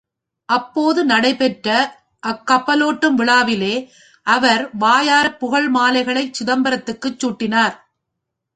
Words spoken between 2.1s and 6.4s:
அக்கப்பலோட்டும் விழாவிலே அவர் வாயாரப் புகழ் மாலைகளைச்